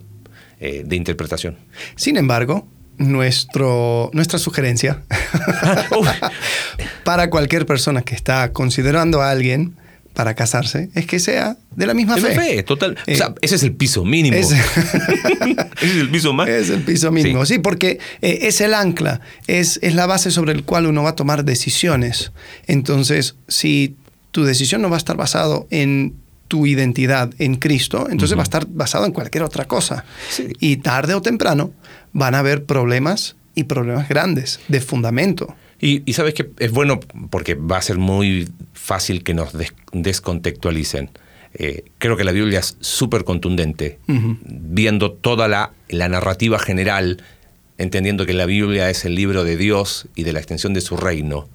[0.60, 1.58] eh, de interpretación.
[1.96, 5.04] Sin embargo, nuestro, nuestra sugerencia
[7.04, 9.76] para cualquier persona que está considerando a alguien
[10.14, 12.36] para casarse es que sea de la misma Es fe.
[12.36, 12.98] fe, total.
[13.06, 14.38] Eh, o sea, ese es el piso mínimo.
[14.38, 14.52] Es-
[15.82, 16.48] ese es el piso más.
[16.48, 20.54] Es el piso mínimo, sí, porque eh, es el ancla, es, es la base sobre
[20.54, 22.32] el cual uno va a tomar decisiones.
[22.66, 23.98] Entonces, si
[24.32, 26.16] tu decisión no va a estar basado en
[26.48, 30.06] tu identidad en Cristo, entonces va a estar basado en cualquier otra cosa.
[30.30, 30.48] Sí.
[30.60, 31.72] Y tarde o temprano
[32.16, 35.54] van a haber problemas y problemas grandes de fundamento.
[35.82, 39.74] Y, y sabes que es bueno porque va a ser muy fácil que nos des-
[39.92, 41.10] descontextualicen.
[41.54, 47.22] Eh, creo que la Biblia es súper contundente, viendo toda la, la narrativa general,
[47.78, 50.98] entendiendo que la Biblia es el libro de Dios y de la extensión de su
[50.98, 51.48] reino,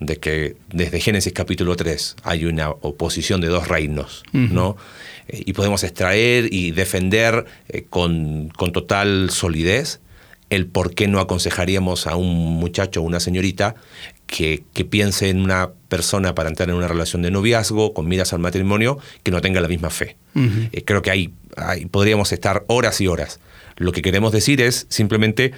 [0.00, 4.24] de que desde Génesis capítulo 3 hay una oposición de dos reinos.
[4.32, 4.76] ¿no?
[5.28, 10.00] Eh, y podemos extraer y defender eh, con, con total solidez
[10.48, 13.76] el por qué no aconsejaríamos a un muchacho o una señorita
[14.26, 18.32] que, que piense en una persona para entrar en una relación de noviazgo con miras
[18.32, 20.16] al matrimonio que no tenga la misma fe.
[20.34, 23.38] Eh, creo que ahí, ahí podríamos estar horas y horas.
[23.76, 25.52] Lo que queremos decir es simplemente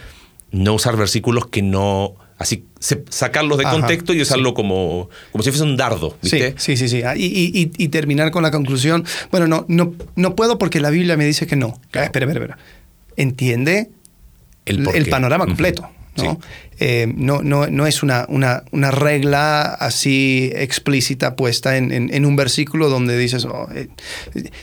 [0.50, 2.16] no usar versículos que no...
[2.42, 4.54] Así, se- sacarlos de Ajá, contexto y usarlo sí.
[4.54, 6.54] como, como si fuese un dardo, ¿viste?
[6.58, 6.98] Sí, sí, sí.
[6.98, 7.02] sí.
[7.04, 9.04] Ah, Y, y- y- y terminar con la conclusión.
[9.30, 11.80] Bueno, no, no, no puedo porque la Biblia me dice que no.
[11.94, 12.58] Ah, espera, espera, espera.
[13.16, 13.90] Entiende
[14.66, 15.88] El panorama completo.
[16.16, 16.22] ¿no?
[16.32, 16.38] Sí.
[16.84, 22.26] Eh, no, no, no es una, una, una regla así explícita puesta en, en- en
[22.26, 23.86] un versículo donde dices, oh, eh,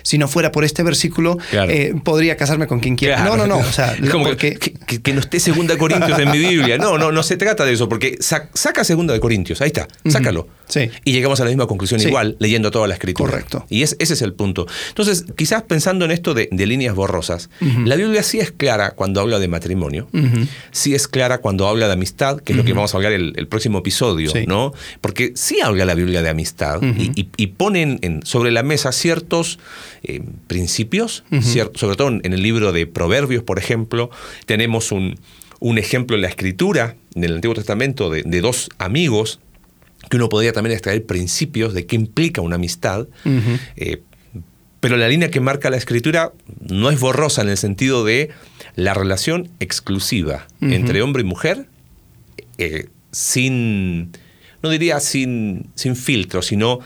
[0.02, 1.72] si no fuera por este versículo, Claro.
[1.72, 3.16] eh, podría casarme con quien quiera.
[3.16, 3.38] Claro.
[3.38, 3.60] No, no, no.
[3.66, 6.78] O sea, como porque, que, que- que no esté Segunda Corintios en mi Biblia.
[6.78, 9.88] No, no, no se trata de eso, porque sa- saca Segunda de Corintios, ahí está,
[10.10, 10.48] sácalo.
[10.68, 10.90] Sí.
[11.06, 12.10] Y llegamos a la misma conclusión Sí.
[12.10, 13.30] igual, leyendo toda la escritura.
[13.32, 13.66] Correcto.
[13.70, 14.68] Y es- ese es el punto.
[14.90, 17.50] Entonces, quizás pensando en esto de, de líneas borrosas,
[17.86, 20.10] la Biblia sí es clara cuando habla de matrimonio,
[20.72, 22.09] sí es clara cuando habla de amistad,
[22.44, 24.46] que es lo que vamos a hablar el, el próximo episodio, Sí.
[24.48, 24.74] ¿no?
[25.02, 28.92] Porque sí habla la Biblia de amistad y, y- y ponen en- sobre la mesa
[28.92, 29.60] ciertos
[30.04, 34.10] eh, principios, cier- sobre todo en, el libro de Proverbios, por ejemplo,
[34.46, 35.20] tenemos un,
[35.60, 39.40] un ejemplo en la escritura, en el Antiguo Testamento, de, de dos amigos
[40.10, 43.08] que uno podría también extraer principios de qué implica una amistad.
[43.76, 44.02] Eh,
[44.80, 48.30] pero la línea que marca la escritura no es borrosa en el sentido de
[48.76, 51.66] la relación exclusiva entre hombre y mujer,
[52.60, 54.12] eh, sin,
[54.62, 56.80] no diría sin, sin filtro, sino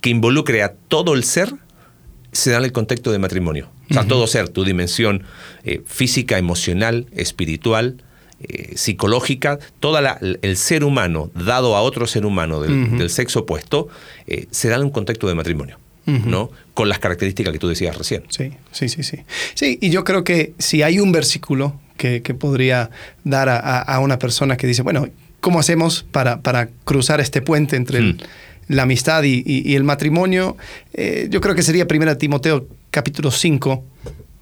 [0.00, 1.54] que involucre a todo el ser,
[2.32, 3.70] se da en el contexto de matrimonio.
[3.90, 5.24] O sea, todo ser, tu dimensión
[5.64, 8.04] eh, física, emocional, espiritual,
[8.42, 13.88] eh, psicológica, todo el ser humano dado a otro ser humano del, sexo opuesto,
[14.26, 15.78] eh, se da en un contexto de matrimonio.
[16.06, 16.50] ¿no?
[16.74, 18.24] Con las características que tú decías recién.
[18.30, 19.18] Sí, sí, sí, sí.
[19.54, 22.90] Sí, y yo creo que si hay un versículo que, podría
[23.24, 25.08] dar a, una persona que dice, bueno,
[25.40, 28.18] ¿cómo hacemos para, para cruzar este puente entre mm.
[28.68, 30.56] la amistad y, el matrimonio?
[30.94, 33.84] Eh, yo creo que sería 1 Timoteo capítulo 5,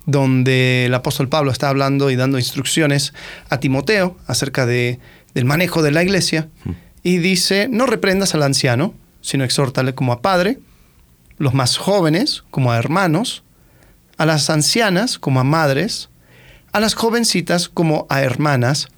[0.06, 3.12] donde el apóstol Pablo está hablando y dando instrucciones
[3.50, 5.00] a Timoteo acerca de,
[5.34, 6.48] del manejo de la iglesia.
[6.64, 6.70] Mm.
[7.02, 10.58] Y dice, no reprendas al anciano, sino exhórtale como a padre,
[11.38, 13.42] los más jóvenes como a hermanos,
[14.16, 16.08] a las ancianas como a madres,
[16.78, 18.88] a las jovencitas como a hermanas,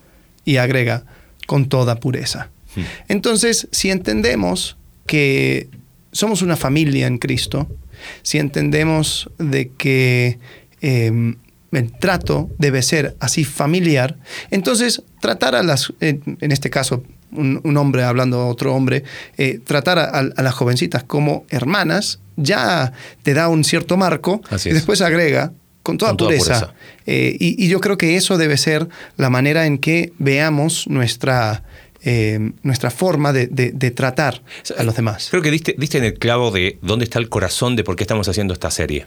[0.45, 1.05] y agrega,
[1.47, 2.51] con toda pureza.
[2.77, 2.83] Hmm.
[3.09, 5.69] Entonces, si entendemos que
[6.13, 7.69] somos una familia en Cristo,
[8.23, 10.39] si entendemos de que
[10.83, 11.37] em,
[11.73, 14.17] el trato debe ser así familiar,
[14.51, 19.05] entonces tratar a las, en este caso, un, hombre hablando a otro hombre,
[19.39, 25.01] eh, tratar a, las jovencitas como hermanas ya te da un cierto marco y después
[25.01, 26.75] agrega con toda, pureza.
[27.07, 31.65] Eh, y, yo creo que eso debe ser la manera en que veamos nuestra,
[32.03, 33.47] eh, nuestra forma de,
[33.95, 34.43] tratar
[34.77, 35.29] a los demás.
[35.31, 38.29] Creo que diste, en el clavo de dónde está el corazón de por qué estamos
[38.29, 39.07] haciendo esta serie.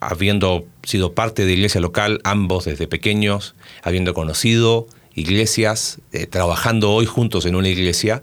[0.00, 7.06] habiendo sido parte de iglesia local, ambos desde pequeños, habiendo conocido iglesias, eh, trabajando hoy
[7.06, 8.22] juntos en una iglesia,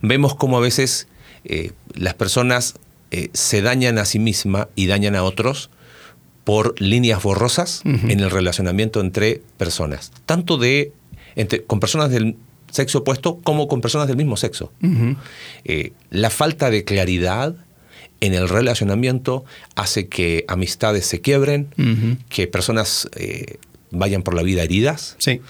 [0.00, 1.06] vemos cómo a veces
[1.44, 2.74] eh, las personas
[3.10, 5.70] eh, se dañan a sí mismas y dañan a otros
[6.44, 10.92] por líneas borrosas en el relacionamiento entre personas, tanto de
[11.66, 12.36] con personas del
[12.70, 14.72] sexo opuesto como con personas del mismo sexo.
[16.10, 17.54] la falta de claridad
[18.20, 19.44] en el relacionamiento
[19.76, 21.68] hace que amistades se quiebren,
[22.28, 23.08] que personas
[23.90, 25.40] vayan por la vida heridas, sí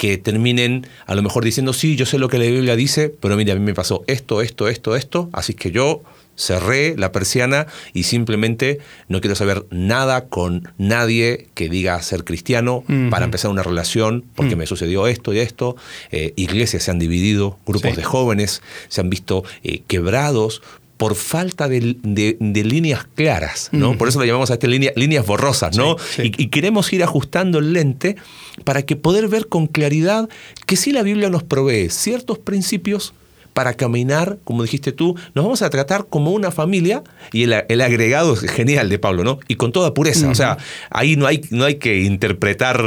[0.00, 3.36] que terminen a lo mejor diciendo, sí, yo sé lo que la Biblia dice, pero
[3.36, 6.00] mira, a mí me pasó esto, esto, esto, esto, así que yo
[6.36, 12.82] cerré la persiana y simplemente no quiero saber nada con nadie que diga ser cristiano
[13.10, 14.60] para empezar una relación porque mm.
[14.60, 15.76] me sucedió esto y esto.
[16.12, 20.62] Eh, iglesias se han dividido, grupos de jóvenes se han visto eh, quebrados
[21.00, 21.96] por falta de,
[22.38, 23.96] líneas claras, ¿no?
[23.96, 25.96] Por eso le llamamos a línea, líneas borrosas, ¿no?
[26.18, 28.16] Y, queremos ir ajustando el lente
[28.64, 30.28] para que poder ver con claridad
[30.66, 33.14] que si la Biblia nos provee ciertos principios
[33.52, 38.34] para caminar, como dijiste tú, nos vamos a tratar como una familia y el, agregado
[38.34, 39.38] es genial de Pablo, ¿no?
[39.48, 40.58] Y con toda pureza, o sea,
[40.90, 42.82] ahí no hay, no hay que interpretar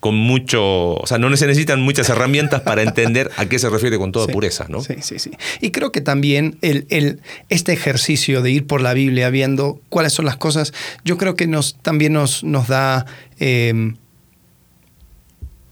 [0.00, 3.98] con mucho, o sea, no se necesitan muchas herramientas para entender a qué se refiere
[3.98, 4.80] con toda pureza, ¿no?
[4.80, 5.30] Sí, sí, sí.
[5.60, 10.12] Y creo que también el, el, este ejercicio de ir por la Biblia viendo cuáles
[10.12, 10.72] son las cosas,
[11.04, 13.06] yo creo que nos, también nos, nos da
[13.38, 13.96] em,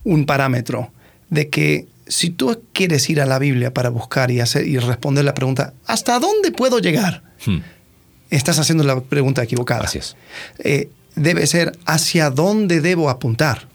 [0.03, 0.91] un parámetro
[1.29, 5.25] de que si tú quieres ir a la Biblia para buscar y, hacer, y responder
[5.25, 7.23] la pregunta, ¿hasta dónde puedo llegar?
[7.45, 7.59] Hmm.
[8.29, 9.85] Estás haciendo la pregunta equivocada.
[9.85, 10.15] Así es.
[10.59, 13.67] Eh, debe ser hacia dónde debo apuntar.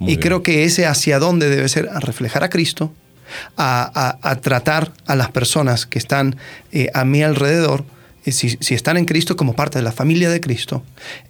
[0.00, 2.92] y creo que ese hacia dónde debe ser a reflejar a Cristo,
[3.56, 6.36] a, tratar a las personas que están
[6.72, 7.84] eh, a mi alrededor,
[8.24, 10.82] eh, si, están en Cristo como parte de la familia de Cristo,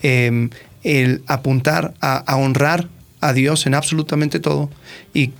[0.02, 0.50] em,
[0.82, 2.88] el apuntar a honrar
[3.20, 4.70] a Dios en absolutamente todo
[5.14, 5.32] y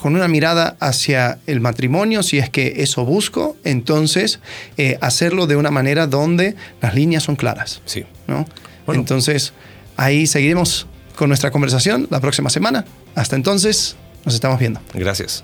[0.00, 4.38] con una mirada hacia el matrimonio, si es que eso busco, entonces
[4.76, 7.82] eh, hacerlo de una manera donde las líneas son claras.
[7.84, 8.04] Sí.
[8.28, 8.46] ¿no?
[8.86, 9.52] Entonces,
[9.96, 12.84] ahí seguiremos con nuestra conversación la próxima semana.
[13.16, 14.80] Hasta entonces, nos estamos viendo.
[14.94, 15.42] Gracias.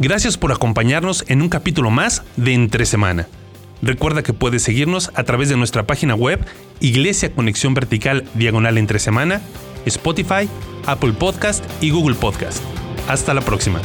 [0.00, 3.28] Gracias por acompañarnos en un capítulo más de Entre Semana.
[3.82, 6.44] Recuerda que puedes seguirnos a través de nuestra página web
[6.80, 9.40] Iglesia Conexión Vertical Diagonal Entre Semana,
[9.86, 10.48] Spotify,
[10.86, 12.64] Apple Podcast y Google Podcast.
[13.08, 13.80] Hasta la próxima.